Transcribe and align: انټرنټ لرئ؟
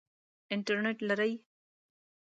انټرنټ 0.53 0.97
لرئ؟ 1.07 1.33